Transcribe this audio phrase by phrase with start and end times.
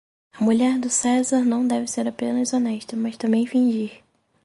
[0.33, 4.01] A mulher do César não deve ser apenas honesta, mas também fingir.